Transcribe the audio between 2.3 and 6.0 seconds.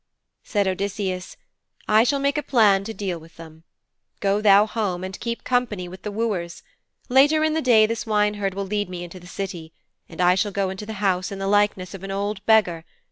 a plan to deal with them. Go thou home, and keep company